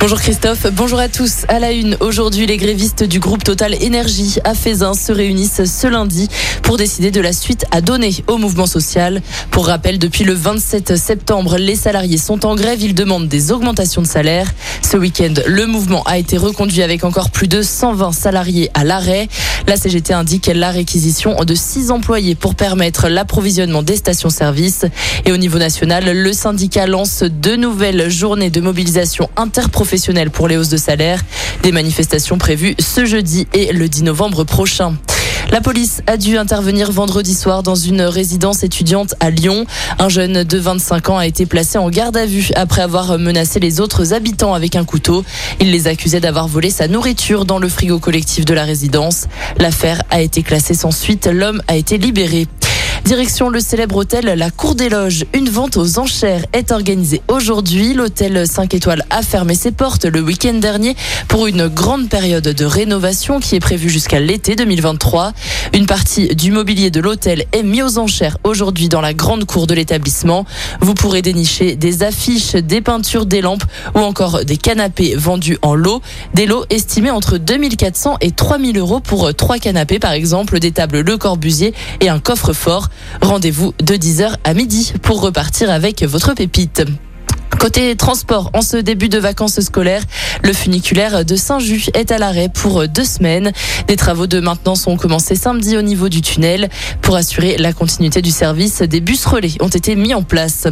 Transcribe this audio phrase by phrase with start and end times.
[0.00, 1.44] Bonjour Christophe, bonjour à tous.
[1.48, 5.88] À la une, aujourd'hui, les grévistes du groupe Total Énergie à Fézin se réunissent ce
[5.88, 6.28] lundi
[6.62, 9.20] pour décider de la suite à donner au mouvement social.
[9.50, 12.80] Pour rappel, depuis le 27 septembre, les salariés sont en grève.
[12.80, 14.46] Ils demandent des augmentations de salaire.
[14.88, 19.26] Ce week-end, le mouvement a été reconduit avec encore plus de 120 salariés à l'arrêt.
[19.66, 24.86] La CGT indique la réquisition de 6 employés pour permettre l'approvisionnement des stations-service.
[25.24, 29.87] Et au niveau national, le syndicat lance deux nouvelles journées de mobilisation interprofessionnelle
[30.32, 31.20] pour les hausses de salaire.
[31.62, 34.96] Des manifestations prévues ce jeudi et le 10 novembre prochain.
[35.50, 39.64] La police a dû intervenir vendredi soir dans une résidence étudiante à Lyon.
[39.98, 43.60] Un jeune de 25 ans a été placé en garde à vue après avoir menacé
[43.60, 45.24] les autres habitants avec un couteau.
[45.58, 49.26] Il les accusait d'avoir volé sa nourriture dans le frigo collectif de la résidence.
[49.58, 51.26] L'affaire a été classée sans suite.
[51.32, 52.46] L'homme a été libéré.
[53.08, 55.24] Direction le célèbre hôtel La Cour des Loges.
[55.32, 57.94] Une vente aux enchères est organisée aujourd'hui.
[57.94, 60.94] L'hôtel 5 étoiles a fermé ses portes le week-end dernier
[61.26, 65.32] pour une grande période de rénovation qui est prévue jusqu'à l'été 2023.
[65.72, 69.66] Une partie du mobilier de l'hôtel est mis aux enchères aujourd'hui dans la grande cour
[69.66, 70.44] de l'établissement.
[70.82, 75.74] Vous pourrez dénicher des affiches, des peintures, des lampes ou encore des canapés vendus en
[75.74, 76.02] lot.
[76.34, 81.00] Des lots estimés entre 2400 et 3000 euros pour trois canapés par exemple, des tables
[81.00, 81.72] Le Corbusier
[82.02, 82.90] et un coffre-fort.
[83.20, 86.82] Rendez-vous de 10h à midi pour repartir avec votre pépite.
[87.58, 90.04] Côté transport, en ce début de vacances scolaires,
[90.42, 93.52] le funiculaire de Saint-Just est à l'arrêt pour deux semaines.
[93.88, 96.68] Des travaux de maintenance ont commencé samedi au niveau du tunnel.
[97.02, 100.68] Pour assurer la continuité du service, des bus relais ont été mis en place.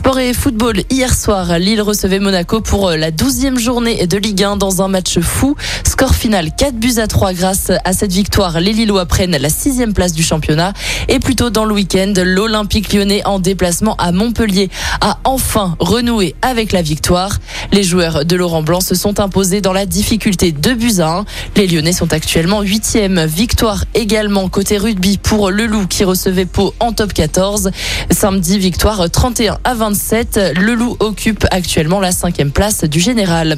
[0.00, 4.56] Sport et football, hier soir, Lille recevait Monaco pour la douzième journée de Ligue 1
[4.56, 5.56] dans un match fou.
[5.86, 8.60] Score final 4 buts à 3 grâce à cette victoire.
[8.60, 10.72] Les Lillois prennent la sixième place du championnat.
[11.08, 14.70] Et plutôt dans le week-end, l'Olympique lyonnais en déplacement à Montpellier
[15.02, 17.36] a enfin renoué avec la victoire.
[17.72, 21.24] Les joueurs de Laurent Blanc se sont imposés dans la difficulté de 1.
[21.56, 23.24] Les Lyonnais sont actuellement huitième.
[23.24, 27.70] Victoire également côté rugby pour le Loup qui recevait Pau en top 14.
[28.10, 30.54] Samedi, victoire 31 à 27.
[30.58, 33.56] Le Loup occupe actuellement la cinquième place du général.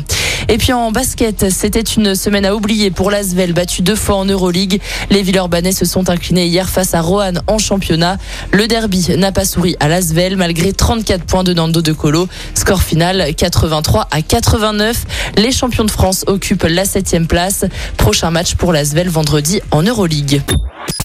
[0.48, 4.24] Et puis en basket, c'était une semaine à oublier pour l'Asvel, battu deux fois en
[4.24, 4.80] Euroleague.
[5.10, 8.18] Les Villeurbanais se sont inclinés hier face à Roanne en championnat.
[8.52, 12.28] Le derby n'a pas souri à l'Asvel malgré 34 points de Nando de Colo.
[12.54, 15.32] Score final 83 à 89.
[15.36, 17.64] Les champions de France occupent la septième place.
[17.96, 20.42] Prochain match pour l'Asvel vendredi en Euroleague.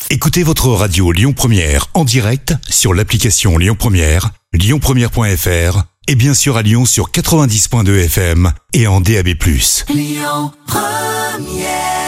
[0.09, 6.55] Écoutez votre radio Lyon Première en direct sur l'application Lyon Première, lyonpremière.fr et bien sûr
[6.55, 9.27] à Lyon sur 90.2 FM et en DAB+.
[9.89, 12.06] Lyon Première